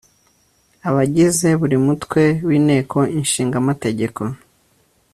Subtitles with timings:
[0.87, 4.21] abagize buri Mutwe w'Inteko Ishingamategeko